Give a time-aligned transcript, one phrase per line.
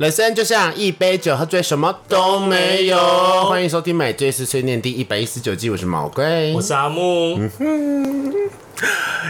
[0.00, 2.96] 人生就像一杯酒，喝醉什么都没有。
[3.44, 6.62] 欢迎收听《买醉是碎念》第一百一十九季，我是毛龟我。
[6.62, 8.32] 是阿木，嗯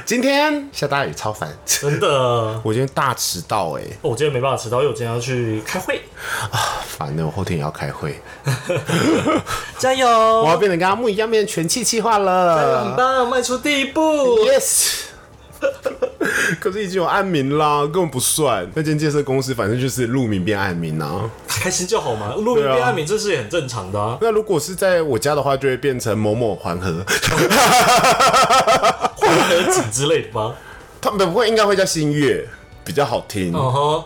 [0.06, 1.50] 今天下大雨，超烦。
[1.66, 6.00] 真的，哦 我今天大迟到哎、我今天没办法迟到，因为我今天要去开会
[6.52, 8.22] 啊，烦的，我后天也要开会，
[9.76, 10.06] 加油！
[10.08, 12.94] 我要变得跟阿木一样，变成全气气化了很了。
[12.96, 14.00] 棒，迈出第一步。
[14.46, 15.06] Yes。
[16.60, 18.68] 可是已经有暗名啦，根本不算。
[18.74, 21.28] 那间建设公司反正就是路名变暗名啊。
[21.48, 24.18] 开心就好嘛，路边对啊变暗名这是也很正常的啊。
[24.20, 27.04] 那如果是在我家的话，就会变成某某环河。
[29.16, 30.54] 环河景之类的吗？
[31.00, 32.46] 他们不会应该会叫新月，
[32.84, 33.52] 比较好听。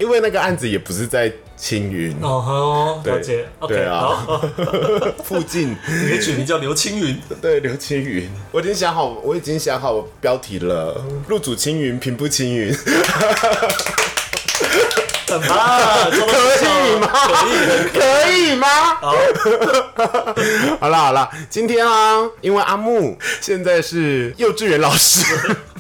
[0.01, 3.47] 因为那个案子也不是在青云哦吼，对了解。
[3.69, 4.27] 对啊，
[5.25, 5.77] 附近。
[5.87, 7.21] 你可以取名叫刘青云。
[7.41, 11.03] 对，刘青云，我已经想好，我已经想好标题了。
[11.29, 12.75] 入主青云，平步青云，
[15.27, 15.47] 怎么，
[16.11, 17.09] 可可以吗？
[17.93, 18.01] 可以。
[18.01, 18.67] 可以吗？
[19.01, 19.15] 好，
[20.81, 25.25] 好啦好啦，今天啊，因为阿木现在是幼稚园老师，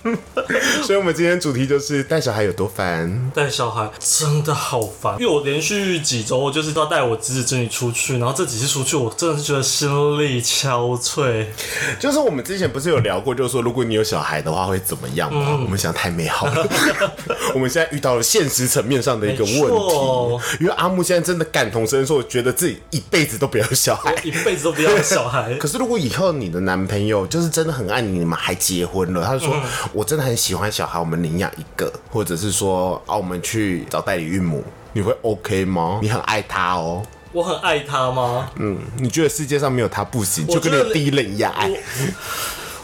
[0.84, 3.30] 所以我们今天主题就是带小孩有多烦。
[3.34, 9.88] 带小孩真的好烦，因为我连续几周就是都要带我侄子侄女出去，然后这几次出去，我真的是觉得心
[10.18, 11.46] 力憔悴。
[11.98, 15.58] 就是我们之前不是有聊过，就是说如果你有小孩的话会怎么样吗？
[15.62, 16.68] 我们想太美好了，
[17.54, 24.14] 我们现在遇到了现实层面上的一个问题，因为阿木现在真的感同身受，觉得自己一辈子都不要小孩。
[24.22, 25.54] 一辈子都不要小孩。
[25.54, 29.54] 可是如果以后你的男朋友就是真的很爱你，你们还结婚了，他就说、
[29.94, 36.00] 我真的很喜欢小孩，我们领养一个，或者是说啊我们去找代理孕母，你会 OK 吗？
[36.02, 37.00] 你很爱他哦，
[37.32, 38.50] 我很爱他吗？
[38.56, 41.70] 嗯，你觉得世界上没有他不行，就跟你的第一任一样爱。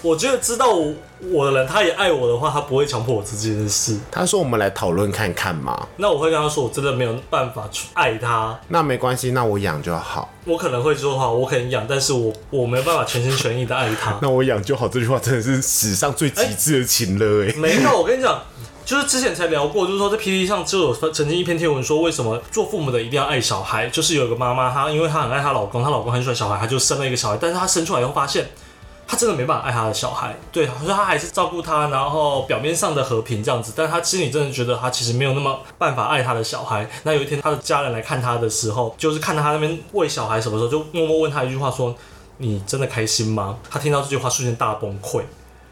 [0.02, 0.94] 我觉得知道我
[1.30, 3.98] 我的人，他也爱我的话，他不会强迫我做这件事。
[4.10, 8.58] 他说我们来讨论看看嘛，那我会跟他说，我真的没有办法去爱他。
[8.68, 10.30] 那没关系，那我养就好。
[10.46, 14.18] 我可能会说话，我可能养，但是我我没有办法全心全意的爱他。
[14.22, 18.40] 那我养就好这句话真的是史上最极致的情了哎、 没有，我跟你讲，
[18.86, 23.86] 就是之前才聊过，就是说在 PPT 上就有曾经一篇贴文说，为什么做父母的一定要爱小孩？
[23.90, 28.48] 就是有一个妈妈，她因为她很爱她老公，她老公很喜欢小孩，她就生了一个小孩，但是她生出来以后发现。
[29.10, 36.88] 他真的没办法爱他的小孩，对，所以他还是照顾他，然后表面上的和平这样子，但他心里真的觉得他其实没有那么办法爱他的小孩。
[37.02, 41.92] 那有一天他的家人来看他的时候，就是看到他那边喂小孩什么时候，就默默问他一句话说
[42.38, 45.22] ：“你真的开心吗？”他听到这句话瞬间大崩溃，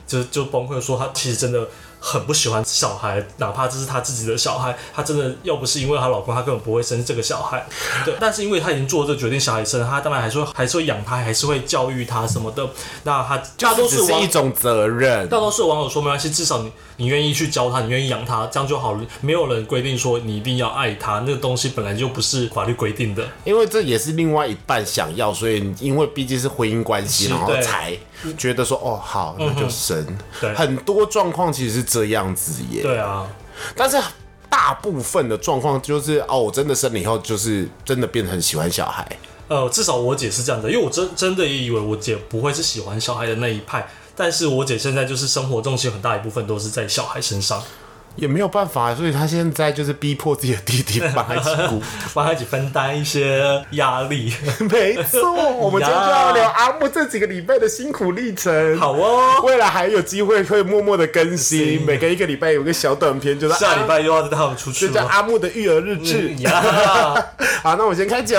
[0.04, 1.68] 就就崩溃说他其实真的
[2.00, 7.66] 很不喜欢小孩，哪怕这是她自己的小孩，她真的要不是因为她老公，她根本不会生这个小孩。
[8.04, 12.68] 对，但是因为她已经做了这个决定，小孩生了，她当然还是会还是会养他，还是会教育他什么的。
[13.04, 15.28] 那她大多数是一种责任。
[15.28, 19.00] 大多数网友说没关系，至少你你愿意去教他，你愿意养他，这样就好了。
[19.20, 23.24] 没有人规定说你一定要爱他，那个东西本来就不是法律规定的。
[23.44, 27.96] 因为这也是另外一半想要，所以因为毕竟是婚姻关系，是然后对才
[28.36, 30.06] 觉得说哦好，那就生。
[30.40, 32.82] 对很多状况其实是这样子耶。
[32.82, 33.26] 对啊，
[33.76, 33.96] 但是
[34.48, 39.06] 大部分的状况就是哦，我真的生了以后，就是真的变得很喜欢小孩。
[39.48, 47.62] 呃，至少我姐是这样的，因为我真真的也以为我姐不会是喜欢小孩的那一派，但是我姐现在就是生活重心很大一部分都是在小孩身上，
[48.18, 51.80] 也没有办法，所以他现在就是逼迫自己的弟弟帮他一起顾。
[52.12, 54.34] 帮他一起分担一些压力。
[54.70, 58.76] 没错， 我们今天就要聊阿木这几个礼拜的辛苦历程。
[58.78, 65.06] 好哦，未来还有机会会默默的更新，每隔一个礼拜有个小短片，就是下礼拜又要带他们出去就叫。
[65.06, 66.34] 阿木的育儿日志。
[66.38, 66.50] 嗯，
[67.62, 68.36] 好，那我先开酒。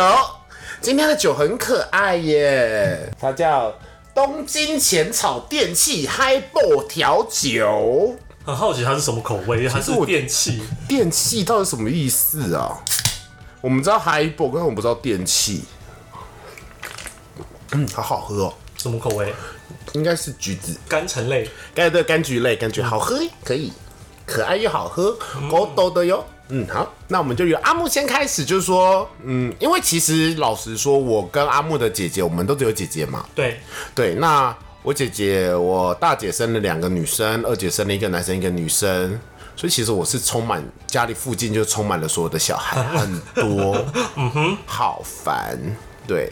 [0.82, 3.74] 今天的酒很可爱耶，它叫
[4.14, 8.16] 东京浅草电器 Highball 调酒。
[8.50, 10.62] 很好奇它是什么口味，还是我电器。
[10.88, 12.78] 电器到底什么意思啊？
[13.62, 15.64] 我们知道 Highball，但我们不知道电器。
[17.72, 19.32] 嗯，好好喝哦，什么口味？
[19.94, 21.48] 应该是橘子，柑橙类。
[21.76, 23.72] 刚才的柑橘类，感觉好喝，可以，
[24.26, 25.18] 可爱又好喝，
[25.50, 26.26] 狗豆的哟。
[26.52, 33.60] 嗯，好，那我们就由阿木先开始，就是说，嗯，因为其实老实说，我跟阿木的姐姐，我们都只有姐姐嘛，对，
[33.94, 39.20] 对，那我姐姐，我大姐生了两个女生，二姐生了一个男生，一个女生，
[39.56, 43.86] 所以其实我是充满家里附近就充满了所有的小孩，很多，
[44.16, 45.58] 嗯哼，好烦，
[46.08, 46.32] 对，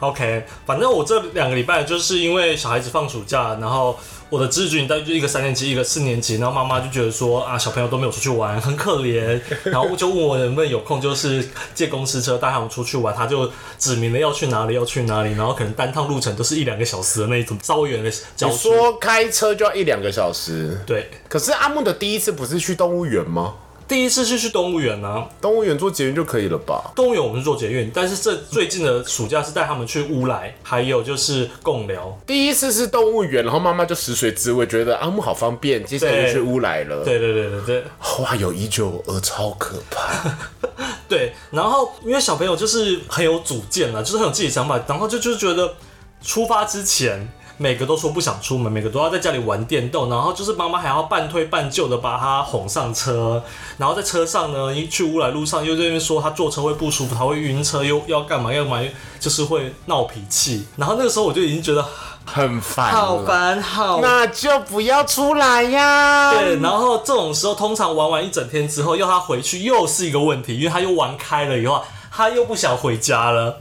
[0.00, 3.98] OK，反正我这两个礼拜就是因为小孩子放暑假，然后
[4.30, 18.56] 我的侄子女带就一个三年级，一个四年级，然后妈妈就觉得说啊，小朋友都没有出去玩，很可怜， 然后就问我能不能有空，就是借公司车带他们出去玩，他就指明了要去哪里，要去哪里，然后可能单趟路程都是一两个小时的那一种，稍微远的郊你。
[18.56, 23.54] 说开车就要一两个小时，对，可是阿木的第一次不是去动物园吗？
[23.90, 26.92] 第一次是去动物园啊，动物园做捷运就可以了吧？
[26.94, 32.16] 动物园我们是做捷运，但是这最近的暑假是带他们去乌来，还有就是贡寮。
[32.24, 37.04] 第一次是动物园，然后妈妈就食髓知味，觉得阿木好方便，接下来就去乌来了。
[37.04, 37.84] 对对对对对
[38.20, 40.36] 哇，有依旧，而，超可怕。
[41.08, 45.74] 对，然后因为小朋友就是很有主见了，就是很有自己的想法，然后就就是觉得
[46.22, 47.28] 出发之前。
[47.62, 53.42] 每个都说不想出门，每个都要在家里玩电动，然后就是妈妈还要半推半就的把他哄上车，
[53.76, 58.80] 然后在车上呢，一去乌来路上又在那边说他坐车会不舒服，他会晕车，又要干嘛要嘛，
[59.20, 60.66] 就是会闹脾气。
[60.76, 61.84] 然后那个时候我就已经觉得
[62.24, 66.32] 很烦，好烦，好，那就不要出来呀。
[66.32, 73.60] 对，然后这种时候通常玩完一整天之后，要他回去又是一个问题，因为他又玩开了以后，他又不想回家了。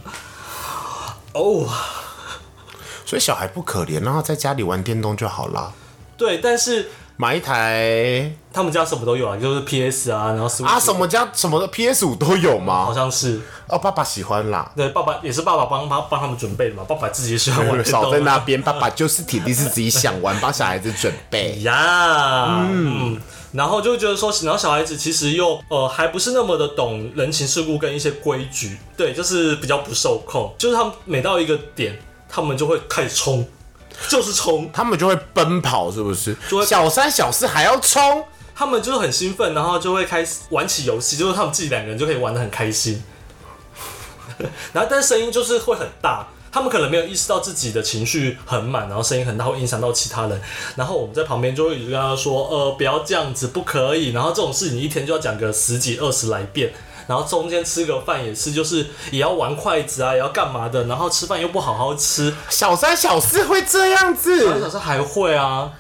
[1.34, 1.68] 哦。
[3.09, 5.71] 所以小孩不可怜，然后在家里玩电动就好啦。
[6.15, 12.85] 对，但是买一台，他们家什么都有啊，就是 PS 啊，然后啊，什么家什么的 PS 五都有吗？
[12.85, 13.41] 好像是。
[13.67, 14.71] 哦，爸爸喜欢啦。
[14.75, 16.83] 对，爸爸也是爸爸帮帮帮他们准备的嘛。
[16.83, 17.81] 爸爸自己也喜欢玩。
[17.83, 22.67] 少在那边，爸爸就是铁定是自己想玩，帮小孩子准备 呀。
[22.69, 23.19] 嗯，
[23.53, 32.00] 然后就觉得说，然后小孩子其实又呃还不是那么的懂人情世故跟一些规矩，对，就是比较不受控，就是他们每到一个点。
[32.30, 33.46] 他们就会开始冲，
[34.08, 36.38] 就是冲，他们就会奔跑，是不是？
[36.66, 38.24] 小三小四还要冲，
[38.56, 43.04] 他们就是很兴奋，然后就会开始玩起游戏，就是他们自己两个人就可以玩的很开心。
[44.72, 50.42] 然后，但是声音就是会很大，他们可能没有意识到自己的情绪很满，然后声音很大会影响到其他人。
[50.76, 56.72] 然后我们在旁边就会一直跟他说：“呃，不要这样子，不可以。”然后这种事你一天就要讲个十几二十来遍。
[57.09, 60.83] 然后中间吃个饭也是，就是也要玩筷子啊，也要干嘛的。
[60.83, 65.71] 然后吃饭又不好好吃，小三小四会这样子，小三小四还会啊。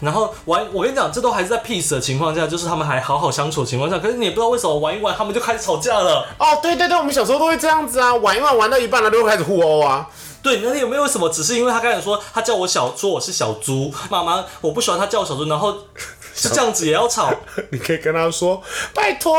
[0.00, 3.98] 然后玩，我跟你讲，这都还是在 peace 的情况下，就是他们还好好相处的情况下。
[3.98, 6.26] 可是你也不知道为什么玩一玩，他们就开始吵架了。
[6.38, 10.06] 哦，对对对，我们小时候都会这样子啊，玩一玩玩到一半了，就会开始互殴啊。
[10.42, 11.30] 对，那你有没有什么？
[11.30, 15.74] 只是因为他刚才说他叫我小，说我是小猪妈妈，我不喜欢他叫我小猪，然后。
[16.48, 17.30] 是这样子也要吵？
[17.68, 18.62] 你可以跟他说
[18.94, 19.36] ：“拜托，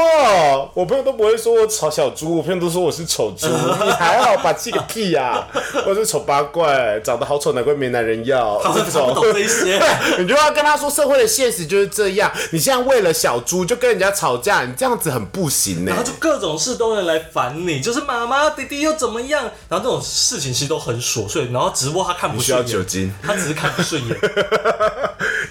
[0.75, 3.47] 我朋友都不会说我吵小猪，我朋友都说我是丑猪。
[3.83, 4.53] 你还好吧？
[4.53, 5.47] 气个屁呀！
[5.87, 8.61] 我是丑八怪，长得好丑，难怪没男人要。
[8.61, 9.81] 他不懂这些，
[10.19, 12.31] 你就要跟他说社会的现实就是这样。
[12.51, 15.91] 你现在为了小猪就跟人家吵架，你这样子很不行呢。
[15.91, 19.43] 然后就各种事都能来烦你，就是妈妈、弟弟又怎么样？
[19.67, 21.49] 然后这种事情其实都很琐碎。
[21.51, 24.17] 然后直播他看不顺眼，酒精，他只是看不顺眼。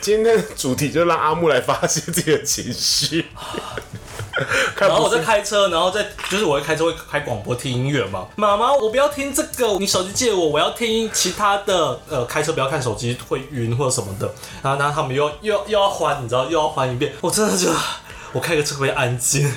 [0.00, 3.26] 今天的主题就让阿木来发泄自己的情绪。
[4.78, 8.26] 然后我在开车，然后在就是我会开车会开广播听音乐嘛。
[8.36, 12.00] 妈妈，我不要听这个，你手机借我，我要听其他的。
[12.08, 14.32] 呃，开车不要看手机，会晕或者什么的。
[14.62, 17.12] 然后，然后他们又又又要还，你知道，又要还一遍。
[17.20, 17.68] 我真的就
[18.32, 19.52] 我开个车会安静。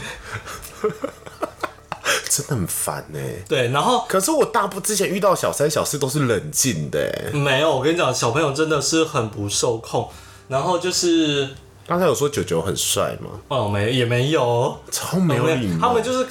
[2.29, 3.19] 真的很烦呢。
[3.47, 7.29] 对，然后可是我大部之前遇到小三小四都是冷静的。
[7.31, 10.09] 没有，我跟你讲，小朋友真的是很不受控。
[10.49, 11.49] 然后就是
[11.85, 13.29] 刚才有说九九很帅吗？
[13.49, 15.87] 哦，没也没有，超没有礼貌。
[15.87, 16.25] 他们就是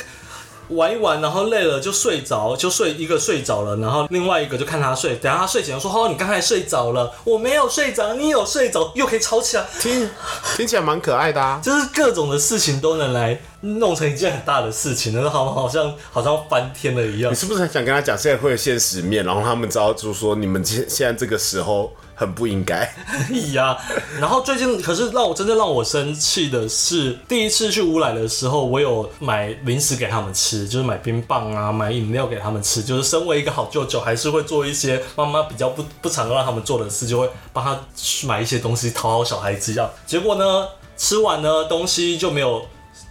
[0.69, 5.17] 玩一玩，然后累了就睡着，就睡一个睡着了，然后另外一个就看他睡。
[5.17, 10.09] 等下他睡醒了说：“哦，你刚才睡着了，我没有睡着，你有睡着，又可以吵起来。”听
[10.57, 17.33] 听起来蛮可爱的啊， 就是各种的事情都能来弄成一件很大的事情，那好好像好像翻天了一样。
[17.33, 21.93] 你是不是很想跟他讲现在会有现实面，然后他们知道就是说你们现现在这个时候。
[22.15, 22.89] 很不应该
[23.55, 23.77] 呀。
[24.21, 32.81] 然后最近可是让我真正让我生气的是，第一次去乌来的时候，我有买零食给他们吃，就是买冰棒啊，买饮料给他们吃。
[32.81, 37.81] 就是身为一个好舅舅，还是会做一些妈妈比较不不常让他们做的事，就会帮他
[38.25, 39.75] 买一些东西讨好小孩子。
[39.75, 42.65] 这样结果呢，吃完呢东西就没有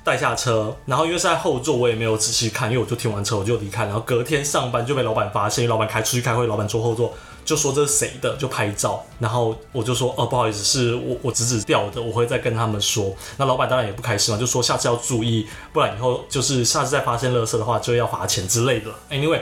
[0.03, 3.86] 带下车，然后因为是在后座，我也没有仔细看，因为我就停完车我就离开。
[3.86, 7.13] 然后隔天上班就被老板发现，因为老板开出去开会，老板坐后座。
[7.43, 13.12] 就说这是谁的，就拍照，然后我就说哦，不好意思，是我我侄子掉的，我会再跟他们说。
[13.38, 18.91] 那老板当然也不开心嘛，就说下次要注意，不然以后就是下次再发现垃圾的话，就要罚钱之类的。
[19.10, 19.41] Anyway，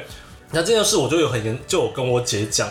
[0.52, 2.70] 那这件事我就有很严，就有跟我姐讲，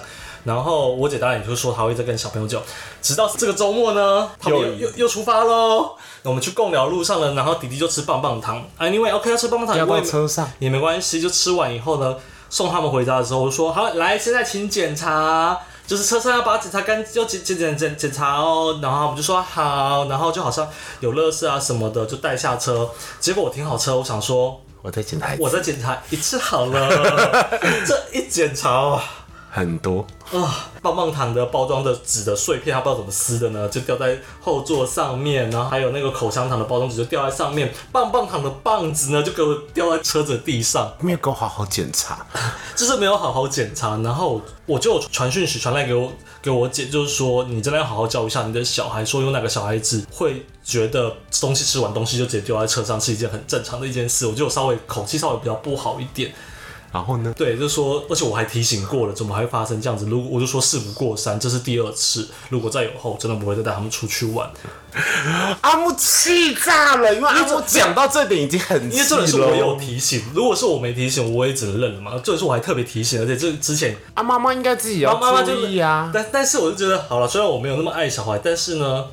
[0.49, 2.61] 然后我姐当然也就说她会再跟小朋友讲，
[3.03, 5.95] 直到这个周末呢，他们又又又出发喽。
[6.23, 8.67] 我们去共寮路上了，然后弟弟就吃棒棒糖。
[8.79, 12.17] Anyway，OK，要吃棒棒糖， 要在车上也没关系，就吃完以后呢。
[12.51, 15.55] 送他们回家的时候，我说好，来，现在请检查，
[15.87, 18.79] 就是车上要把它检查干，要检检检检检查哦。
[18.83, 20.67] 然后我们就说好，然后就好像
[21.01, 22.89] 有乐事啊什么的，就带下车。
[23.21, 26.89] 结果我停好车，我想说，我再检查，我再检查一次好了。
[27.87, 28.99] 这一检查，
[29.59, 30.07] 很多。
[30.31, 42.27] 啊，棒棒糖的包装的纸的碎片，他不知道怎么撕的呢，就掉在后座上面，然后还有那个口香糖的包装纸就掉在上面，棒棒糖的棒子呢就给我掉在车子的地上，没有给我好好检查，
[42.77, 46.13] 就是没有好好检查，然后我就传讯息传来给我
[46.43, 51.11] 给我姐，就是说你真的要好好教育一下你的小孩，说有哪个小孩子会觉得
[51.41, 56.31] 东西吃完东西就直接丢在车上是一件很正常的一件事，我就稍微口气稍微比较不好一点。
[56.91, 57.33] 然后呢？
[57.37, 60.07] 对，就是说，而且我还提醒过了，怎么还会发生这样子？
[60.07, 64.51] 如果我就说事不过三，这是第二次，如果再有后，真的不会再带他们出去玩。
[65.61, 68.95] 阿木气炸了，因为阿木讲到这点已经很了。
[68.95, 72.13] 因为这点是我有提醒，如果是我没提醒，我也只能认了嘛。
[72.25, 76.11] 这点是我还特别提醒，而且这之前啊，妈妈应该自己要妈妈注意啊。
[76.13, 79.05] 但但是我就觉得好了，虽然我没有那么爱小孩，但是呢，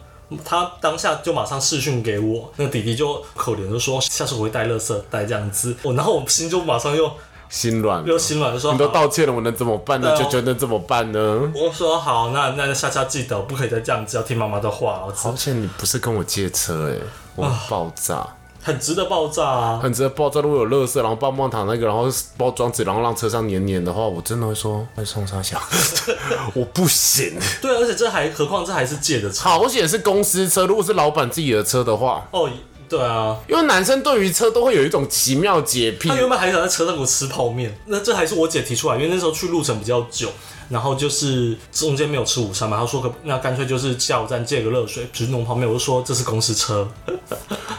[0.45, 5.75] 他当下就马上视讯给我，那个弟弟就可怜就说，下次我会带垃圾袋这样子。
[5.83, 7.11] 我然后我心就马上又
[7.49, 10.15] 心软了，又心软，就说你都道歉了，我能怎么办呢？
[10.17, 11.51] 就觉得怎么办呢？
[11.53, 15.03] 我说好，那那下次要记得，不可以再这样子，要听妈妈的话。
[15.07, 16.97] 我好险你不是跟我借车哎、
[17.35, 18.27] 我很爆炸，
[18.61, 19.79] 很值得爆炸啊！
[19.81, 20.41] 很值得爆炸。
[20.41, 25.61] 如果有垃圾，然后棒棒糖那个，然后包装纸，然后让车上黏黏的话，我真的会说会送上小，
[26.55, 27.37] 我不行。
[27.61, 32.49] 对，而且这还何况这还是借的车好险是公司车，如果是老板自己的车的话，哦。
[32.87, 36.15] 对啊，因为男生对于车都会有一种奇妙洁癖他。
[36.15, 40.29] 原本还想在车上给我吃泡面，那这还是我姐提出来，因为那时候去路程比较久，
[40.69, 45.67] 然后就是中间没有吃午餐嘛，他说可那干脆就是加油站借个热水，只是弄泡面。
[45.67, 46.87] 我就说这是公司车，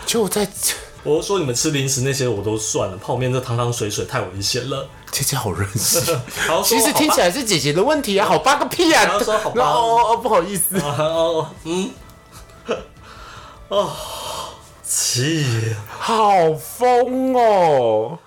[0.04, 0.46] 就 在
[1.02, 4.88] 我就说你们吃零食那些我都算了，泡面这汤汤水水太危险了。
[5.12, 6.02] 姐姐 好任性。
[6.48, 9.04] 然后说其实听起来是姐姐的问题啊，好吧个屁啊！
[9.06, 11.90] 然后说好吧然后哦哦不好意思，好吧哦嗯
[13.68, 13.90] 哦
[14.86, 15.74] 气。
[15.88, 18.18] 好疯哦。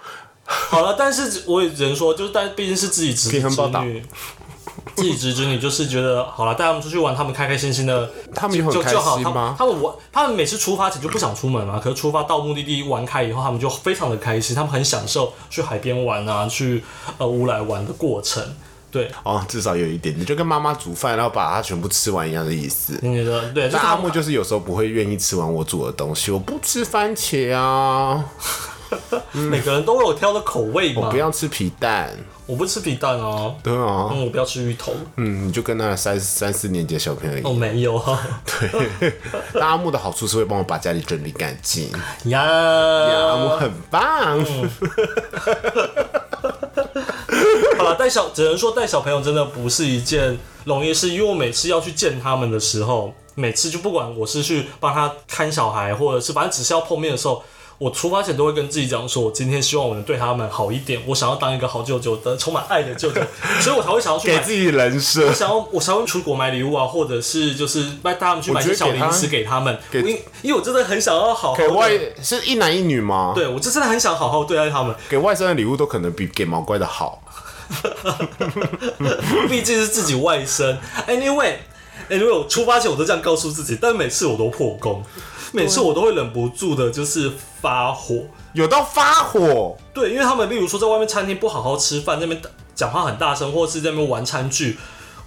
[0.43, 4.05] 好了，但是我也只能说，就是但毕竟是自己侄子平衡报道侄女，
[4.95, 9.17] 自己侄子女就是觉得好了，带他们出去玩，他们开开心心的，他们有很开就就好。
[9.17, 9.55] 他们吗？
[9.57, 16.83] 他们玩，他们每次出发前就不想出门嘛，可是出发到目的地玩开以后，他们就非常的开心，他们很享受去海边玩啊，去
[17.19, 18.43] 呃乌来玩的过程。
[18.91, 22.97] 对，哦，至少有一点，你就跟妈妈煮饭，然后把它全部吃完一样的意思。
[23.01, 23.69] 你觉得对？
[23.69, 28.25] 就但是他们阿木就是有时候不会愿意吃完我煮的东西，我不吃番茄啊，
[29.33, 31.17] 每个人都有挑的口味嘛我不。
[31.17, 32.09] 要吃皮蛋，
[32.47, 34.93] 我不吃皮蛋哦，对啊，嗯，我不要吃芋头。
[35.17, 37.55] 嗯，你就跟那三三四年级的小朋友一哦，样。
[37.57, 39.11] 没有啊对，
[39.53, 41.91] 那阿木的好处是会帮我把家里整理干净，
[42.25, 42.41] 呀。
[42.41, 44.39] 阿木很棒。
[47.95, 57.41] 带小只能说带小朋友真的不是一件容易事，因为我每次要去见他们的时候，每次就不管我是去帮他看小孩，或者是反正只是要碰面的时候，
[57.77, 63.21] 我出发前都会跟自己讲说，我今天希望我能对他们好一点，我想要当一个好舅舅的，充满爱的舅舅，
[63.63, 71.89] 所以我才会想要去买给自己人设我，想要，我想要出国买礼物啊，或者是就是带他们去买些小零食给他们，给因为因为我真的很想要好好给外，
[72.21, 77.23] 是一男一女吗？，对我就真的很想好好对待他们，给外甥的礼物都可能比给毛怪的好。
[79.47, 80.77] 毕竟是自己外甥。
[81.07, 81.55] Anyway，
[82.09, 85.03] 哎，如果出发前我都这样告诉自己，但每次我都破功，
[85.51, 88.23] 每次我都会忍不住的就是发火。
[88.53, 92.41] 有到发火，对，因为他们例如说在外面餐厅不好好吃饭，那边
[92.73, 94.77] 讲话很大声，或者是在那边玩餐具，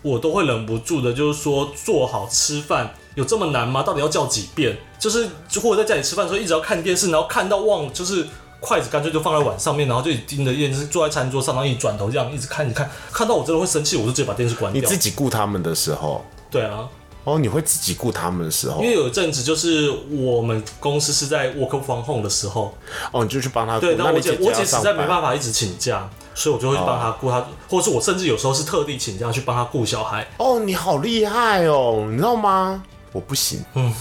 [0.03, 3.83] 我都会忍不住的，就是说做好吃饭有这么难吗？
[3.85, 4.77] 到底要叫几遍？
[4.99, 5.29] 就是
[5.63, 8.27] 或者在家里吃饭的时候一直要看电视，然后看到忘，就是
[8.63, 14.97] 筷子干脆就放在碗上面，然后就盯着电视，坐在餐桌上，然后一转头这样一直看，一看，看到我真的会生气，我就直接把电视关掉你自。
[14.97, 16.89] 己顾他们的时候，对啊，
[17.25, 22.73] 哦，你会自己顾他们的时候因，为有一阵子就是我们公司是在 work from home 的时候，
[23.11, 23.81] 哦，你就去帮他顾。
[23.81, 25.09] 对，那我姐姐我姐实在没法。
[25.09, 30.25] 办法一直请假，所以我就会帮她顾她，或者是我甚至有时候是特地请假去帮她顾小孩。
[30.39, 32.83] 哦，你好厉害哦，你知道吗？
[33.13, 33.93] 我不行，嗯，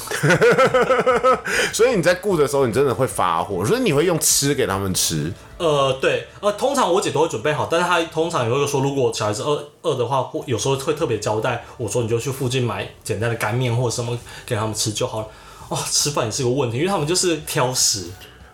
[1.73, 15.27] 所以你在顾的时候，你真的会发火，所以你会用吃给他们吃，呃，对，呃，通常我姐都会准备好，但是她通常也会说，如果小孩子饿饿的话，或有时候会特别交代我说，你就去附近买简单的干面或者什么给他们吃就好了。
[15.67, 18.09] 哦，吃饭也是个问题，因为他们就是挑食，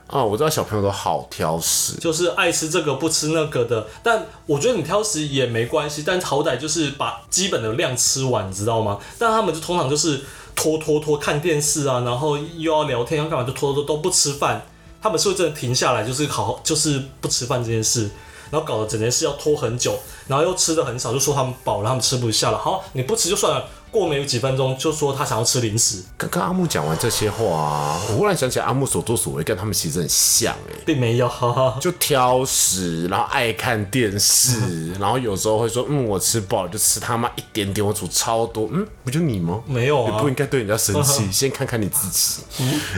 [0.07, 3.87] 哦，我知道小朋友都好挑食，就是爱吃这个不吃那个的。
[4.03, 8.99] 但我觉得你挑食也没关系，但好歹就是把基本的量吃完，你知道吗？
[9.17, 10.21] 但他们就通常就是
[10.57, 14.65] 拖拖拖看电视啊，然后又要聊天要干嘛就拖拖都不吃饭。
[14.99, 18.09] 他们是不是真的停下来，就是好好就是不吃饭这件事，
[18.49, 19.97] 然后搞得整件事要拖很久，
[20.27, 22.57] 然后又吃的很少，就说他们饱了，他们吃不下了。
[22.57, 31.27] 好，你不吃就算了，过没有几分钟就说他想要吃零食，刚刚阿木讲完这些话、啊，我忽然想起来阿木所作所为跟他们其实很像哎、并没有。
[31.79, 39.61] 就挑食，然后爱看电视， 然后有时候会说，嗯，我吃饱了就吃他妈一点点，我煮超多，嗯，不就你吗？
[39.65, 42.41] 没有啊你不应该对人家生气， 先看看你自己。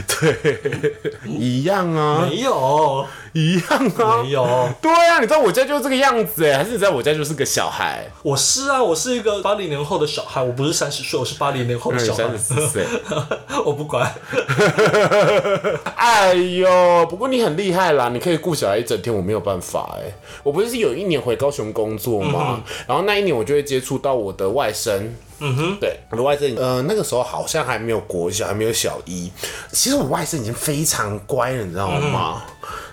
[0.06, 0.60] 对，
[1.26, 4.68] 一样啊，没有，一样啊，没有。
[4.80, 8.08] 对啊，你在我家就是这个样子哎，还是你在我家就是个小孩？
[8.22, 12.38] 我是啊，我是一个八零年后的小孩，我不是三十岁，我是八零年后的小孩三十。
[12.38, 12.86] 四岁。
[13.66, 14.10] 我不管，
[15.94, 20.10] 哎呦，不过你很厉害啦，你可以顾小孩一整天，我没有办法哎。
[20.42, 25.02] 我不是有一年回高雄工作嘛，然后那一年我就会接触到我的外甥。
[25.42, 29.30] 嗯哼，对，我的外甥，呃，那个时候好像还没有国小，还没有小一。
[29.72, 32.42] 其实我外甥已经非常乖了，你知道吗？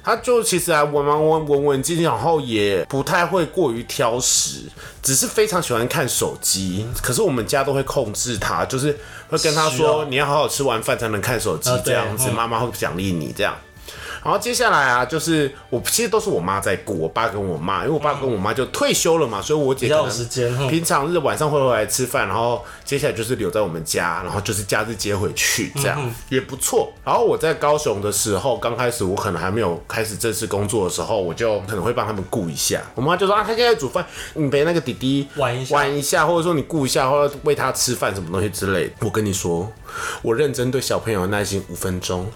[0.07, 4.61] 他就其实还文文文文文静静，然后也不太会过于挑食，
[5.03, 6.87] 只是非常喜欢看手机。
[7.03, 8.97] 可是我们家都会控制他，就是
[9.27, 13.53] 会跟他说，你要好好吃完饭才能看手机，这样子，妈妈会奖励你这样。
[14.27, 19.87] 然后接下来啊，就是我其实都是我妈在顾，我爸跟我妈，因为我爸跟我妈就退休了嘛，所以我姐
[20.69, 26.91] 平常日晚上会回来吃饭，然后接下来就是留在我们家，然后就是假日接回去，这样、也不错。
[27.05, 32.81] 然后我在高雄的时候，刚开始我可能还没有开始正式工作的时候，我就可能会帮他们顾一下。
[32.95, 38.93] 我妈就说啊，她现在煮饭，你陪那个弟弟玩一下玩一下，或者说你顾一下，或者喂他吃饭什么东西之类的。
[38.99, 39.71] 我跟你说，
[40.21, 42.29] 我认真对小朋友的耐心五分钟。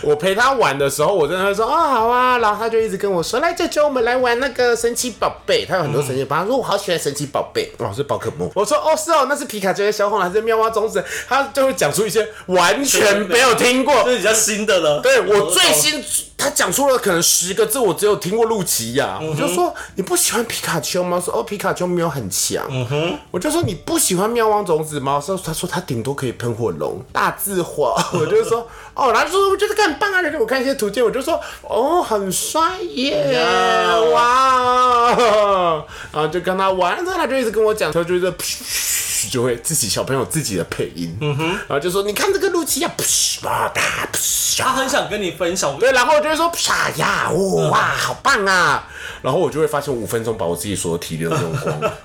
[0.04, 5.64] 我陪他玩的时候，我真的会说哦好啊，然后他就一直跟我说来舅舅，我们来玩那个神奇宝贝。
[5.66, 8.50] 他有很多神奇宝贝，他说我好喜欢神奇宝贝，哦是宝可梦。
[8.54, 11.04] 我说哦是哦，那是皮卡丘、小红还是妙蛙种子？
[11.28, 14.12] 他就会讲出一些完全没有听过这。
[14.12, 15.00] 是比较新的了。
[15.00, 16.02] 对我最新，
[16.40, 19.18] 他讲出了可能十个字，我只有听过露琪亚。
[19.20, 21.20] 我就说你不喜欢皮卡丘吗？
[21.22, 22.64] 说哦皮卡丘没有很强。
[22.70, 23.18] 嗯哼。
[23.30, 25.20] 我就说你不喜欢喵王种子吗？
[25.24, 27.94] 说他说他顶多可以喷火龙、大字火。
[28.14, 38.32] 我就说哦，然后就说我觉得很棒啊，就给我看一些图鉴，我就说哦很帅耶，呀哇，然后就跟他玩，然后他就一直跟我讲，他就一直
[39.30, 44.18] 就会自己小朋友自己的配音，嗯哼，然后就说你看这个露琪亚， 啪哒啪。
[44.62, 47.30] 他很想跟你分享，对，然后我就会说啪呀，
[47.70, 48.84] 哇，好棒啊！
[49.22, 51.98] 然后我就会发现五分钟把我自己所有体力都用光了。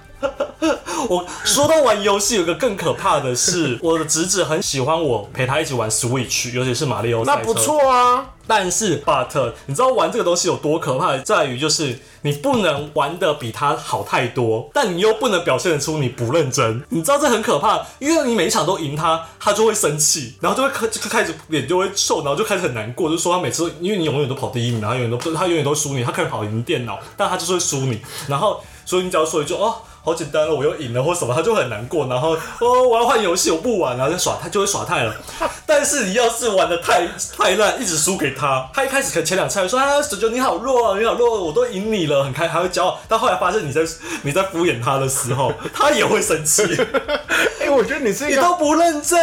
[1.10, 7.40] 我说到玩游戏，有个更可怕的是， 我的侄子很喜欢我陪他一起玩 Switch，尤其是马里奥赛车。
[7.40, 11.18] 那不错啊，但是，but 你知道玩这个东西有多可怕？
[11.20, 16.84] 在于就是你不能玩的比他好太多，但你又不能表现得出你不认真。
[16.90, 29.76] 你知道这很可怕，因为你每一场都赢他，他就会生气，然后就会开就开始脸就会臭，然后就开始很难过，就说他每次都因为你永远都跑第一名，然后永远都他永远都输你，他可以跑赢电脑，但他就是会输你，然后所以你只要说一句哦。
[30.06, 35.16] 好简单了，我又赢了或什么，他就很难过，然后哦，我要换游戏，我不玩了，就耍他就会耍太了。
[35.66, 43.00] 但是你要是玩的太太烂，一直输给他，他一开始可能前两次还说啊，九九你好弱啊，你好弱，我都赢你了，很开，还会骄傲。
[43.08, 43.82] 但后来发现你在
[44.22, 46.64] 你在敷衍他的时候，他也会生气，
[47.60, 49.18] 哎、我觉得你是一个，你都不认真。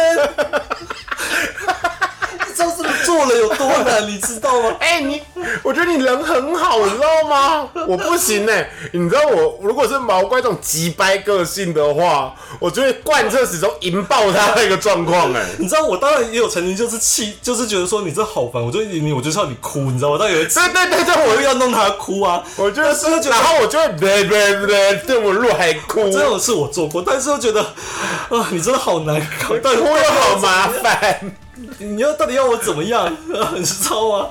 [3.13, 4.75] 你知道这个做了有多难，你知道吗？
[4.79, 5.21] 哎、你，
[5.61, 7.67] 我觉得你人很好，你知道吗？
[7.87, 15.43] 我不行哎、你知道我如果是毛怪这种急掰个性的话，我就会贯彻始终引爆他那个状况哎。
[15.59, 20.13] 你知道我当然也有曾经就是气，就是觉得说你这好烦，我就赢你，我就是要你哭，你知道吗？
[20.13, 31.35] 我当然有一次对对对对，我我又要弄他哭啊，我就得是觉得然后我就会对对对，对我录还哭，这种事我做过，但是又觉得啊，你真的好难搞，到底哭又好麻烦。
[31.79, 33.11] 你要到底要我怎么样？
[33.55, 34.29] 你知道吗？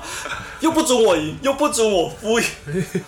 [0.59, 2.45] 又不准我赢，又不准我敷衍。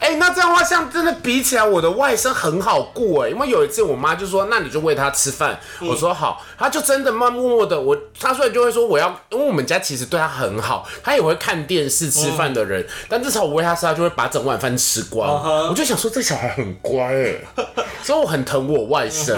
[0.00, 5.60] 哎、那这样的话，像真的比起来，我的外甥很好过哎，因为有一次我妈就说，那你就喂他吃饭。
[5.80, 15.68] 我说好，他就真的慢默默的，我他虽然就会说我要，因为我们家其实对他很好，他也会看电视吃饭的人，但至少我喂他吃，他就会把整碗饭吃光。
[15.68, 17.36] 我就想说这小孩很乖哎，
[18.02, 19.36] 所以我很疼我外甥。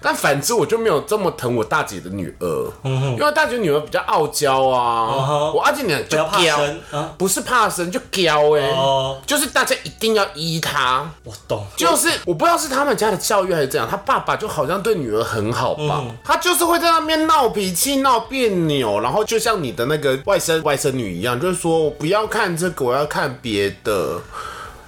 [0.00, 9.20] 但反之，我就没有这么疼我大姐的女儿，因为大姐女儿比较傲娇啊，嗯我二姐女儿就怕娇生啊不是怕生就娇哎、哦。
[9.26, 11.08] 就是大家一定要依她。
[11.24, 24.20] 我懂，就是我不知道是他们家的教育还是怎样，他爸爸就好像对女儿很好吧，他就是会在那边闹脾气、闹别扭，然后就像你的那个外甥外甥女一样，就是说我不要看这个，我要看别的，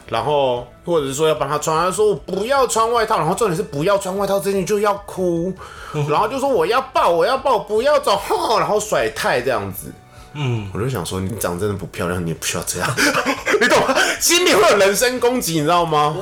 [0.08, 5.52] 然后或者是说要帮他穿，他说我不要穿外套，然后重点是不要穿外套，这件就要哭，
[6.08, 9.92] 然后就说我要抱，我要抱，不要走，吼然后甩太这样子。
[10.34, 12.88] 嗯，我就想说，你长得真的不漂亮，你也不需要这样，
[13.60, 13.96] 你懂吗？
[14.20, 16.14] 心里会有人身攻击，你知道吗？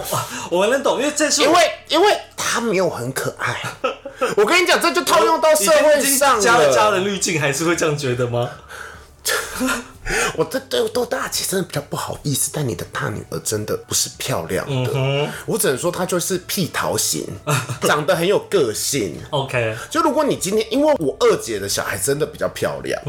[0.51, 3.61] 我能懂，因为这是因为因为他没有很可爱。
[4.37, 8.49] 我跟你讲，这就套用到社会上加了加了滤镜，还是会这样觉得吗？
[10.37, 17.27] 我这对豆大姐真的比较不好意思，但你的大女儿真的不是漂亮的，我只能说她就是屁桃型，
[17.83, 19.17] 长得很有个性。
[19.31, 23.01] OK，就如果你今天，因为我二姐的小孩真的比较漂亮，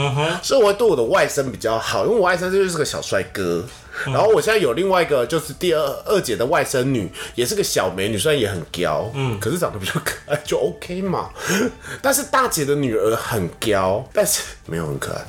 [0.44, 3.64] 所以我会对我的外甥比较好，因为我外甥就是个小帅哥。
[4.06, 11.32] 然后我现在有另外一个，就是第二二姐的外甥女，也是个小美女，虽然也很娇，嗯，可是长得比较可爱，就 OK 嘛。
[12.00, 15.26] 但是大姐的女儿很娇，但是没有很可爱。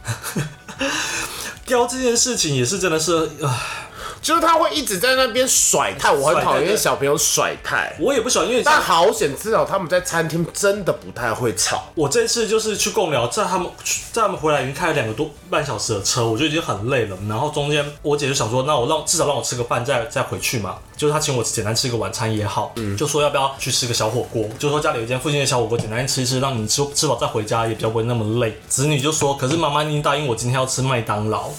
[1.68, 3.87] 雕这件事情也是真的是，唉，
[4.20, 7.94] 就是他会一直在那边甩态，我很讨厌小朋友甩态。
[8.00, 11.84] 我也不喜欢，因为但好险，至少他们在餐厅真的不太会吵。
[11.94, 13.68] 我这次就是去共聊，在他们
[14.12, 17.16] 在他们回来已经开了两个多半小时的车，我就已经很累了。
[17.28, 28.58] 然后中间我姐就想说，那我让至少让我吃个饭再再回去嘛，就是她请我简单吃个晚餐也好，嗯就说要不要去吃个小火锅，就说家里有一间附近的小火锅，简单吃一吃，让你吃吃饱再回家也比较不会那么累。
[28.68, 31.50] 子女就说，可是妈妈已经答应我今天要吃麦当劳，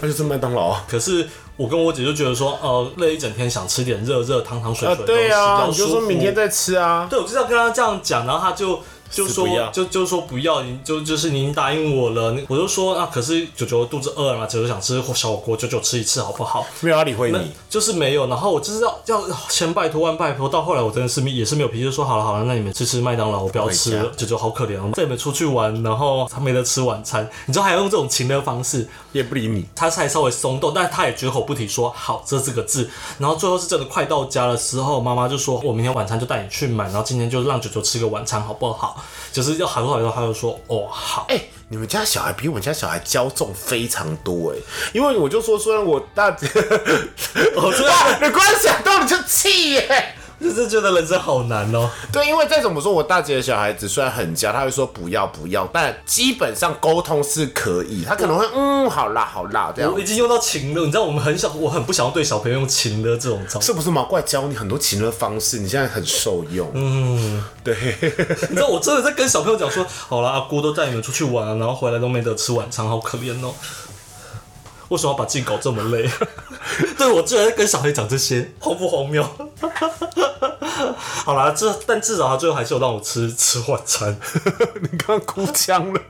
[0.00, 0.84] 那就吃麦当劳啊。
[0.88, 1.28] 可是。
[1.58, 7.08] 我跟我姐就觉得说，呃，累一整天，想吃点热热汤汤水啊水的东西，对啊，比较你就说明天再吃啊。
[7.10, 16.66] 对，我就是要跟她这样讲，然后她就就说就就说不要，你就就是您答应我了，你我就说啊，可是九九肚子饿了嘛，九九想吃小火锅，九九吃一次好不好？
[16.80, 29.66] 没有要理会那你，就是没有，然后我就是要要千拜托万拜托，到后来我真的是也是没有脾气，就说好了好了，那你们去吃麦当劳，我不要吃了，九九好可怜哦，带你们出去玩，然后他没得吃晚餐，你知道还要用这种情的方式，也不理你。
[29.74, 32.88] 他才稍微松动，但是他也绝口不提说好这四个字。
[33.18, 38.96] 然后最后是真的快到家的时候，妈妈就说：“我明天晚餐就带你去买，然后今天就让九九吃个晚餐好不好？”
[39.32, 41.26] 就是要好多好多，他就说：“哦，好。
[41.28, 44.58] 哎、你们家小孩比我们家小孩骄纵非常多哎，
[44.92, 46.46] 因为我就说，虽然我大姐，
[47.56, 50.14] 哦，这哇，你光想到你就气耶。
[50.40, 51.90] 就是觉得人生好难哦。
[52.12, 59.98] 对，因为再怎么说，我大姐的小孩子虽然很娇，他会说不要不要，但基本上沟通是可以，他可能会嗯，好啦好啦这样我。
[59.98, 63.60] 已经用到情了，你知道我们很小，我很不想要对小朋友用情的这种招。
[63.60, 65.58] 是不是毛怪教你很多情的方式？
[65.58, 66.70] 你现在很受用。
[66.74, 67.76] 嗯，对。
[68.48, 73.52] 你知道我真的在跟小朋友讲说，好啦，阿姑都带你们出去玩啊，然后回来都没得吃晚餐，好可怜哦。
[74.88, 76.08] 为什么要把自己搞这么累？
[76.96, 79.22] 对我居然在跟小黑讲这些，荒不荒谬？
[81.24, 84.16] 好啦，这但至少他最后还是有让我吃吃晚餐。
[84.80, 86.00] 你刚刚哭腔了，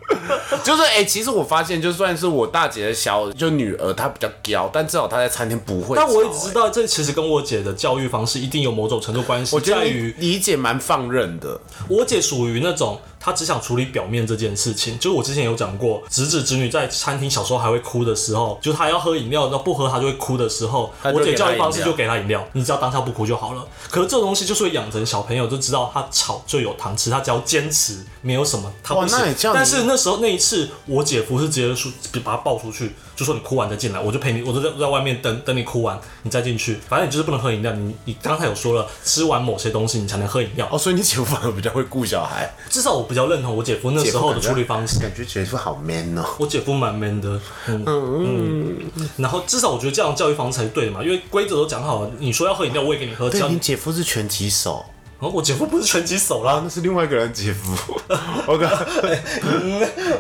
[0.63, 6.05] 就是哎、其实我发现，就算是我大姐的小就女儿，她比较娇，但至少她在餐厅不会吵。
[6.05, 11.59] 但我一直知哎，道，这其实跟我姐的教育方式一定有某种程度关系，我觉得于理解蛮放任的。
[11.89, 14.99] 我姐属于那种，她只想处理表面这件事情。
[14.99, 23.67] 就是我之前有讲过，侄子侄女在餐厅小时候还会哭的时候，就是她要喝饮料，然后不喝她就会哭的时候，我姐教育方式就给她饮料，你只要当下不哭就好了。
[23.89, 29.55] 可是这种东西就是会养成小朋友就知道他吵就有糖吃，他只要坚持，没有什么他不行哇那你这样。
[29.55, 31.91] 但是那时候那一次，我姐夫是直接说
[32.23, 36.79] 把他抱出去，就说你哭完再进来，我就陪你，我就在在外面等等你哭完，你再进去。
[36.89, 40.69] 反正你就是不能喝饮料，你你刚才有说了，吃完某些东西你才能喝饮料。
[40.71, 44.99] 哦，所以你姐夫反而比较会顾小孩，至少我比较认同我姐夫那时候的处理方式。
[44.99, 46.25] 感觉姐夫好 man 哦。
[46.39, 53.28] 我姐夫蛮 man 的，嗯嗯，然后至少我觉得这样教育方式才是对的嘛，因为规则都讲好了，你说要喝饮料，我也给你喝。
[53.29, 54.85] 这对，你，姐夫是拳击手
[55.21, 57.75] 哦我姐夫不是拳击手啦，啊，那是另外一个人姐夫。
[58.47, 58.65] OK，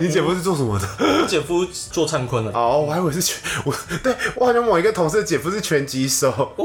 [0.00, 0.88] 你姐夫是做什么的？
[0.98, 2.50] 我姐夫做灿坤的。
[2.50, 6.52] 哦，我还以为是拳，我对我好像某一个同事的姐夫是拳击手。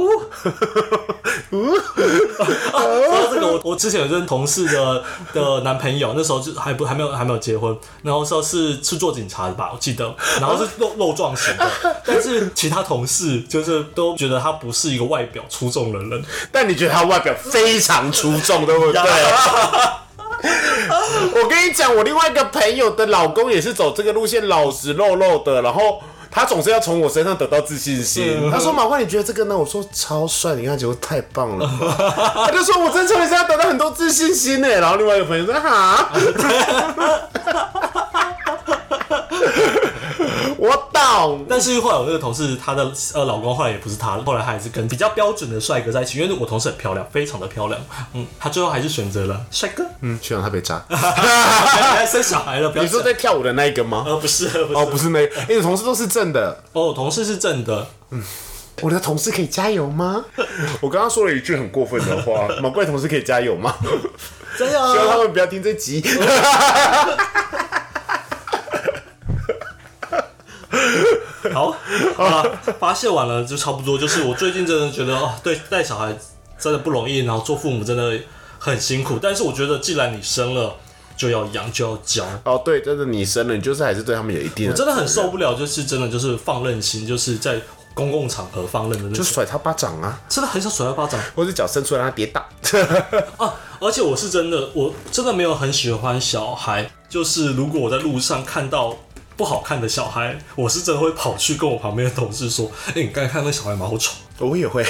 [2.34, 11.70] 说到这个，我我之前有任同事的的男朋友，那时候就还不还没有还没有结婚，然后说是是做警察的吧，我记得，然后是肉肉壮型的，
[12.06, 19.02] 但是其他同事就是都觉得他不是一个外表出众的人，但你觉得他外表非常出众，对 不对？
[21.36, 26.02] 我跟你讲，我另外一个朋友的老公也是走这个路线，老实肉肉的，然后。
[26.36, 28.50] 他总是要从我身上得到自信心。
[28.52, 32.34] 他说：“马冠，你觉得这个呢？”我说：“超帅，你看结果太棒了吧。
[32.50, 36.10] ”他就说：“我真从你身上得到很多自信心呢。”然后另外一个朋友说：“哈。
[40.64, 47.82] ”我懂，但是后来我那个同事，她的呃老公后来也不是她，后来她还是跟比较标准的帅哥在一起，因为我同事很漂亮，非常的漂亮，
[48.14, 50.82] 嗯，她最后还是选择了帅哥，嗯，希望他被渣。
[50.88, 54.06] 还生小孩了，不要你说在跳舞的那一个吗？
[54.08, 56.64] 呃不是不是哦，不是那个，哎，你的同事都是正的。
[56.72, 57.86] 哦，我同事是正的，
[58.82, 60.24] 我的同事可以加油吗？
[60.80, 63.76] 我刚刚说了一句很过分的话， 毛怪同事可以加油吗？
[64.58, 66.02] 这样希望他啊，们不要听这集。
[71.54, 71.76] 好，
[72.16, 73.98] 好了，发泄完了就差不多。
[73.98, 76.16] 就是我最近真的觉得，哦，对，带小孩
[76.58, 78.18] 真的不容易，然后做父母真的
[78.58, 79.20] 很辛苦。
[79.22, 80.76] 但是我觉得，既然你生了，
[81.18, 82.26] 就要养，就要教。
[82.46, 87.60] 哦，对，真的你生了，你就是还是对他们有一定的，我真的很受不了，就是真的就是放任心，就是在
[87.94, 92.44] 公共场合放任的那种，就甩他巴掌啊，真的很想甩他巴掌或者脚伸出来让他跌倒。
[93.38, 93.54] 啊！
[93.80, 98.96] 而且我是真的，我真的没有很喜欢小孩，就是如果我在路上看到。
[99.36, 104.14] 不好看的小孩，我是真的会跑去跟我旁边的同事说：“哎、你刚才看那小孩蛮好丑。
[104.40, 104.84] 我也会，”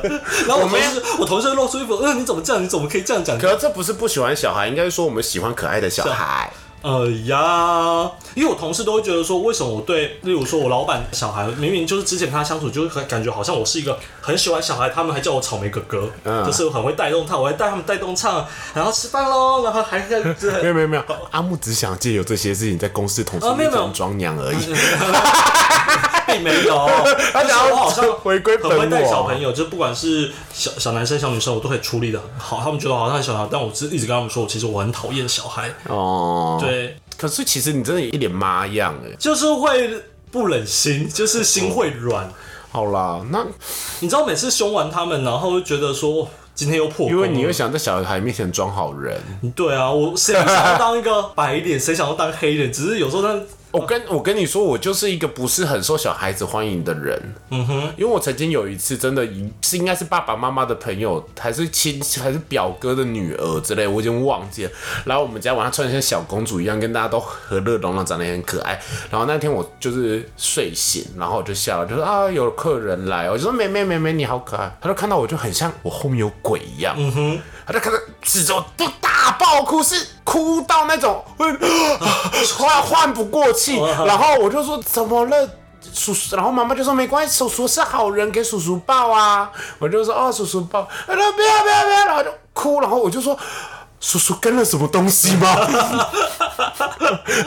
[0.46, 2.62] 然后我同事，我同事露出一副：“呃，你怎么这样？
[2.62, 6.50] 你怎么可以这样讲？”可是这不是不喜欢小孩，应该是说我们喜欢可爱的小孩。
[6.82, 24.74] 呃呀，因为我同事都会觉得说，为什么我对，例如说我老板小孩，明明就是之前跟他相处，就会很感觉好像我是一个很喜欢小孩，他们还叫我草莓哥哥，嗯就是很会带动他，我还带他们带动唱，然后吃饭喽，然后还在就是没有没有没有，阿木只想借由这些事情在公司同事面前装娘而已。
[26.32, 26.88] 并没有，
[27.32, 32.60] 他就是想要我好像回归本我很会带小朋友，就不管是小小男生、小女生，我都可以处理的很好。
[32.62, 35.72] 他们觉得我好像很小孩，但我是一直跟他们说，我其实我很讨厌小孩。
[35.88, 36.58] 哦，。
[36.60, 39.14] 对，可是其实你真的一脸妈样哎。
[39.18, 42.30] 就是会不忍心，就是心会软。
[42.72, 43.44] 好啦，那
[43.98, 49.20] 你知道每次凶完他们，然后就觉得说今天又破功了，因为你又想在小孩面前装好人。
[49.56, 52.72] 对啊，我谁不想要当一个白脸，谁想要当黑脸？
[52.72, 53.34] 只是有时候他
[53.72, 57.34] 我跟我跟你说，我就是一个不是很受小孩子欢迎的人。
[57.50, 59.26] 嗯哼，因为我曾经有一次真的
[59.62, 64.70] 是应该是爸爸妈妈的朋友，还是亲还是表哥的女儿之类，我已经忘记了。
[65.04, 68.80] 然后我们家晚上穿的像小公主一样，跟大家都和乐融融，长得很可爱。
[69.10, 74.76] 然后那天我就是睡醒，然后我就笑了，就说啊有客人来，我就说妹妹妹妹你好可爱。
[74.80, 76.94] 他就看到我就很像我后面有鬼一样。
[76.98, 77.38] 嗯哼，
[77.70, 81.24] 他就看到指着都大爆哭，是哭到那种
[82.58, 83.80] 换 换不过气。
[84.04, 85.48] 然后我就说怎么了？
[85.94, 89.50] 叔叔，然后妈妈就说没关系，叔叔是好人，给叔叔抱啊。
[89.78, 93.38] 我就说哦，叔叔抱，他说不要不要不要，然后就哭，然后我就说
[94.00, 95.48] 叔叔跟了什么东西吗？
[95.56, 96.10] 啊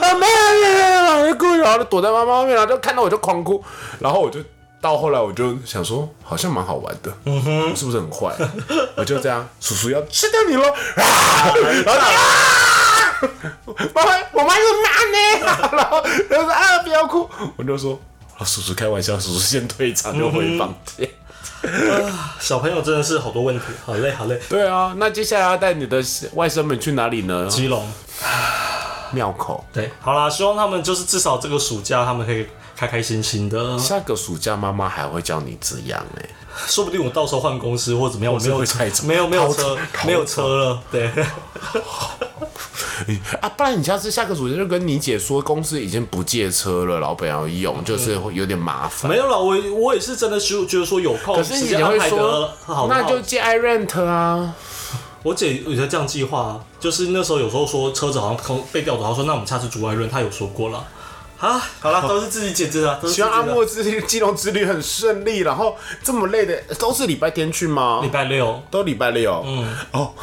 [0.00, 3.62] 有没有没有，然后就哭，然后就躲在妈妈后面，然后就看到我就狂哭，
[4.00, 4.40] 然后我就
[4.84, 8.30] 到后来我就想说好像蛮好玩的，嗯哼，我是不是很坏？
[8.96, 11.54] 我就这样，叔叔要吃掉你喽，啊，
[11.86, 13.30] 然后就啊，
[13.94, 15.16] 妈妈，我妈说妈呢，
[15.72, 17.98] 然后然后说啊不要哭，我就说。
[18.36, 21.08] 啊，叔叔开玩笑，叔叔先退场就回房间。
[22.40, 24.38] 小朋友真的是好多问题，好累好累。
[24.50, 25.96] 对啊，那接下来要带你的
[26.34, 27.46] 外甥们去哪里呢？
[27.48, 27.88] 基隆，
[29.12, 29.64] 庙口。
[29.72, 32.44] 对，好啦，希望他们就是至少这个暑假他们可以
[32.76, 36.28] 开开心心的，下个暑假妈妈还会叫你这样哎、
[36.66, 41.10] 说不定我到时候换公司或怎么样，我没有会太早没有没有逃车没有车了，对，
[43.40, 49.10] 啊，不然你下次下个暑假就跟你姐说，公司已经不借车了，老板要用，就是会有点麻烦。
[49.10, 52.50] 没有了，我我也是真的是觉得说有空，可是你姐会说
[52.88, 54.54] 那就借 i rent 啊。
[55.22, 60.84] 我姐有在这样计划、啊，就是那时候有时候说车子好像空被调走，她说那我们下次租 i rent，，她有说过了。
[61.44, 63.42] 啊，好了，都是自己解决的，希望阿。
[63.42, 68.08] 莫之金融之旅很顺利，然后这么累的都是礼拜天去吗礼？
[68.08, 69.42] 拜六，都礼拜六。
[69.46, 70.14] 嗯，哦，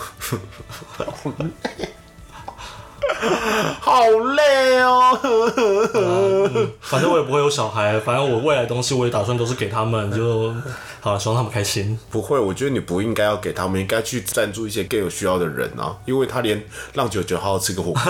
[3.80, 4.04] 好
[4.36, 5.18] 累哦。
[6.82, 10.54] 反正我也不会有小孩，反正我未来的东西我也打算都是给他们，就
[11.02, 11.98] 好了，希望他们开心。
[12.10, 18.02] 不会，我觉得你不应该要给他们，应该去赞助一些更有需要的人啊，因为他连让九九好好吃个火锅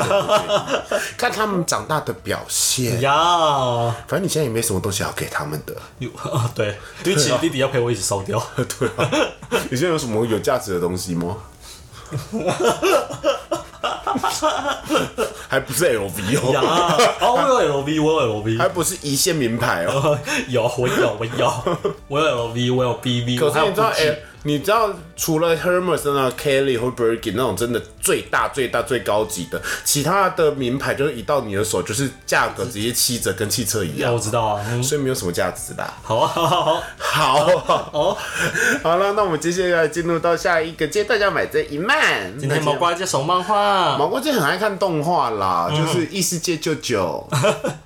[1.17, 2.99] 看他们长大的表现。
[3.01, 8.41] 呀，反正你现在也没什么东西要给他们的，有啊，对，对不起，弟弟要陪我一起烧掉。
[8.55, 9.09] 对啊。
[9.69, 11.37] 你现在有什么有价值的东西吗？
[15.47, 20.17] 还不是 LV 呀，哦，哦，我有 LV，我有 LV，还不是一线名牌哦。
[20.47, 21.53] 有，我有，我有，
[22.07, 24.11] 我有 LV，我有 BV，可我还有是你知道，Gucci。
[24.11, 34.13] 哎、你知道除了 Hermes 那 Kelly 或 Birkin 那种真的最大、最大、最高级的，其他的名牌就是一到你的手就是价格直接七折，跟汽车一，样。
[34.13, 35.93] 我，知道啊，嗯，所以没有什么价值啦。
[36.01, 38.17] 好啊，好好好，好，哦，
[38.81, 42.35] 好了，那我们接下来进入到下一个阶段，要买这一漫。
[42.39, 47.27] 今天毛瓜介手漫画，毛瓜姐很爱看动画啦，嗯就是异世界舅舅。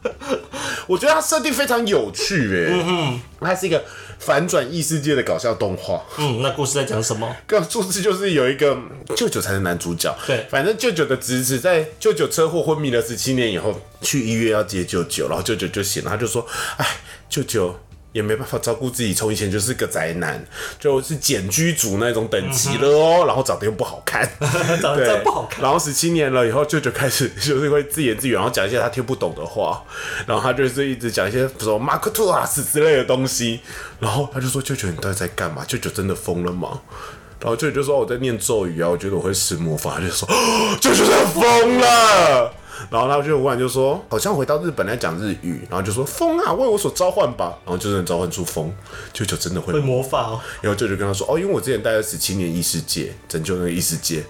[0.87, 3.83] 我觉得它设定非常有趣诶、它是一个
[4.19, 6.01] 反转异世界的搞笑动画。
[6.17, 7.27] 嗯，那故事在讲什么？
[7.47, 8.77] 个 故事就是有一个
[9.15, 16.45] 舅舅才是男主角，对反正舅舅的侄子在舅舅车祸昏迷了十七年以后，去医院要接舅舅，然后舅舅就醒了，他就说
[16.77, 16.85] ：“哎，
[17.29, 17.75] 舅舅。”
[18.15, 20.41] 也没办法照顾自己，从以前就是个宅男，
[20.79, 24.25] 就是简居族那种等级了哦，然后长得又不好看，
[24.81, 25.61] 长得真不好看。
[25.61, 29.83] 然后十七年了以后，舅舅开始就是会自言自语，然后讲一些他听不懂的话，
[30.25, 33.59] 然后他就是一直讲一些什么马克吐拉斯之类的东西，
[33.99, 35.65] 然后他就说：“舅舅，你到底在干嘛？
[35.67, 36.79] 舅舅真的疯了吗？”
[37.41, 40.25] 然后舅舅就说：“我在念咒语啊，我觉得我会施魔法。”他就说
[40.79, 42.53] ：“舅舅真的疯了。”
[42.89, 48.71] 然后他就忽然就说，好像回到日本来讲日语，然后就说风啊，为我所召唤吧，然后就能召唤出风，
[49.13, 50.41] 舅舅真的会会魔法哦。
[50.61, 54.23] 然后舅舅跟他说，哦，因为我之前待了十七年异世界，拯救那个异世界。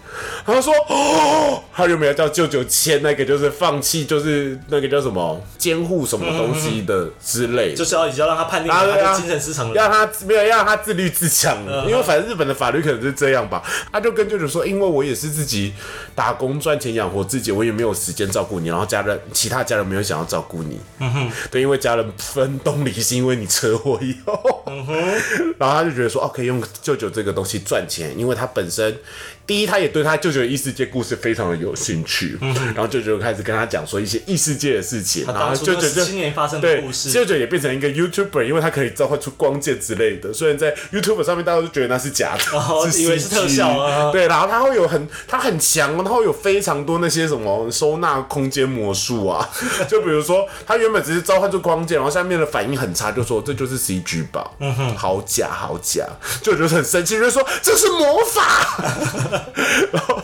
[0.46, 13.64] 他说，哦，他有没有叫舅舅签那个，就是放弃，就是那个叫什么监护什么东西的之类，就是要要让他判定他的精神失常了，让他没有要让他自律自强，因为反正日本的法律可能是这样吧。
[13.92, 15.74] 他就跟舅舅说，因为我也是自己
[16.14, 24.96] 打工赚钱养活自己，我也没有时间照顾你，然后家人其他家人没有想要照顾你，嗯哼，对，因为家人分东离是，因为你车祸以后，嗯哼，
[25.58, 28.98] 然后他就觉得说，哦，可以用舅舅这个东西赚钱，因为他本身。
[29.48, 40.34] 第一，他也对他舅舅的异世界故事非常的有兴趣，然后舅舅开始跟他讲说一些异世界的事情，然后舅舅就今年发生的故事，舅舅也变成一个 YouTuber，因为他可以召唤出光剑之类的。
[40.34, 42.44] 虽然在 YouTuber 上面大家都觉得那是假的，
[42.98, 44.12] 以为是特效啊。
[44.12, 49.48] 对，然后他会有很他很强，然后有非常多那些什么收纳空间魔术啊，
[49.88, 56.04] 就比如说他原本只是召唤出光剑，然后下面的反应很差，就说这就是 CG 吧，嗯哼，好假好假，
[56.42, 59.35] 舅舅很生气，就说这是魔法。
[59.92, 60.22] 然后，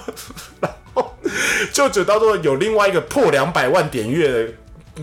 [0.60, 1.15] 然后，
[1.74, 4.47] 舅舅到时候有另外一个破两百万点阅的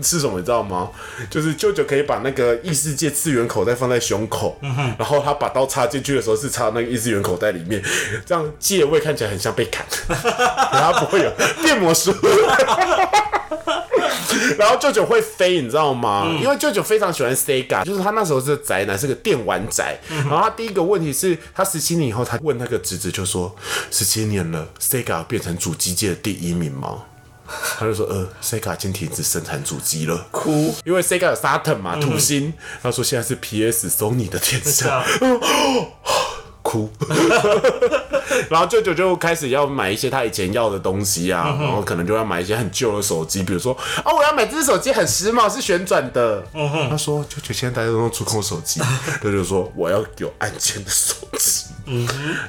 [0.01, 0.37] 是什么？
[0.39, 0.89] 你知道吗？
[1.29, 4.57] 就是舅舅可以把那个异世界次元口袋放在胸口，
[4.97, 7.81] 然后他把刀插进去的时候是插那个异次元口袋里面，
[8.25, 9.85] 这样借位看起来很像被砍，
[10.71, 12.13] 然后不会有变魔术。
[14.57, 16.25] 然后舅舅会飞，你知道吗？
[16.41, 19.99] 因为舅舅非常喜欢 Sega，就是他那时候是宅男，是个电玩宅。
[20.09, 23.55] 然后他第一个问题是他十七年以后，他问那个侄子就说：
[23.91, 27.03] 十七年了，Sega 变成主机界的第一名吗？
[27.79, 30.27] 他就说：呃，Sega 已经停止生产主机了。
[30.29, 32.53] 哭，因为 Sega 有 Saturn 嘛，土星。
[32.83, 35.03] 他说现在是 PS Sony 的天下。
[36.69, 36.87] 哭，
[38.47, 46.43] 然后舅舅就开始要买一些他以前要的东西啊，然后可能就要买一些很旧的手机，比如说哦，我要买这只手机很时髦，是旋转的。
[46.87, 48.79] 他说舅舅现在大家都用触控手机，
[49.23, 51.65] 舅舅说我要有按键的手机。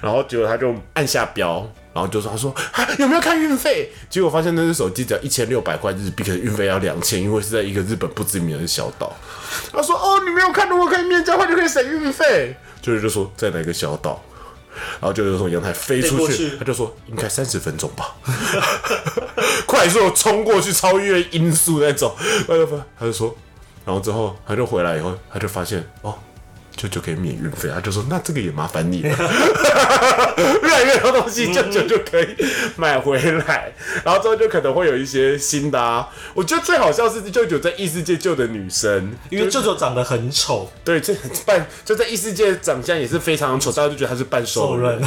[0.02, 2.54] 然后结果他就按下标，然后就说他说
[2.98, 3.90] 有没有看运费？
[4.10, 9.10] 结果发现那只手机只要一千六百块日币，可能运费要两千，因为是在一个日本不知名的小岛。
[9.72, 12.54] 他说哦，你没有看，如果可以面交换就可以省运费。
[12.82, 14.22] 舅舅就说在哪个小岛，
[15.00, 18.14] 然后舅舅从阳台飞出去，他就说应该三十分钟吧，
[19.66, 22.14] 快速冲过去超越音速那种，
[22.98, 23.36] 他就说，
[23.84, 26.14] 然后之后他就回来以后，他就发现哦。
[26.80, 29.10] 舅舅可以免运费，他就说那这个也麻烦你了。
[30.62, 32.26] 越来越多东西，舅舅就可以
[32.76, 33.70] 买回来，
[34.02, 36.08] 然后之后就可能会有一些新的啊。
[36.32, 41.14] 我觉得最好笑是舅舅在异世界救的女生，因为舅舅长得很丑，对，这
[41.44, 44.98] 半就在异世界长相也是非常丑，大家就觉得他是半兽人。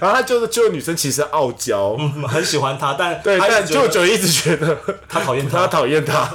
[0.00, 4.76] 然后他就是救的女生其实傲娇，很喜欢他，但对，但舅舅一直觉得
[5.08, 6.28] 他讨厌他，他讨厌他。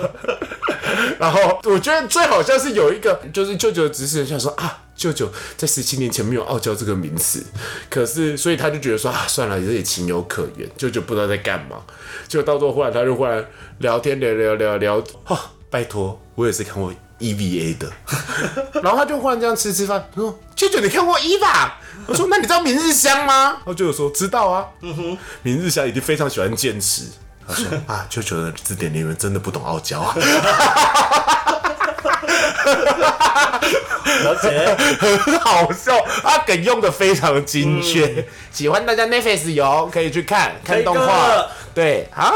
[1.19, 4.84] 然后我觉得最好像是有一个，就是舅舅的指使人想说啊。
[4.95, 7.45] 舅舅在十七年前没有“傲娇”这个名词，
[7.89, 10.69] 可是所以他就觉得说啊，算了，也情有可原。
[10.77, 11.77] 舅舅不知道在干嘛，
[12.27, 13.45] 就到最后忽然他就忽然
[13.79, 15.38] 聊天聊聊聊聊，哦，
[15.69, 17.91] 拜托，我也是看过 EVA 的，
[18.84, 21.71] 然后他就忽然这样吃吃饭，他说：“舅舅，你看过 EVA？”
[22.08, 27.03] 我说：“那你知道明日香吗？”然后舅舅说：“知道啊。”嗯哼，明日香一定非常喜欢剑齿。
[27.47, 30.13] 他说：“啊，舅舅的字典里面真的不懂傲娇啊。”
[34.25, 41.45] 而且很好笑，阿梗用的非常精确，喜欢大家 Netflix 有可以去看看动画。
[41.73, 42.31] 对，好，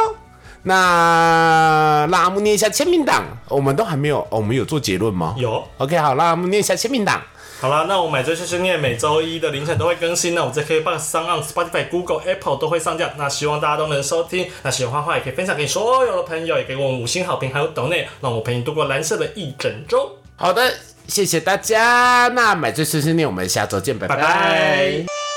[0.63, 5.36] 那让阿木念一下签名档，我们都还没有，哦我们有做结论吗？
[5.38, 7.21] 有，OK，好，让阿木念一下签名档。
[7.62, 14.50] 好了，那我买这些训练每周一的凌晨都会更新，那我在 KBox、上 o Spotify、Google、Apple 都会上架，那希望大家都能收听。
[14.63, 20.17] 那喜欢的话也可以分享给所有的朋友，也给我五星好评，还有抖内，让我陪你度过蓝色的一整周。
[20.38, 20.74] 好的，
[21.08, 22.32] 谢谢大家。
[22.34, 25.29] 那买醉碎碎念，我们下周见，拜拜。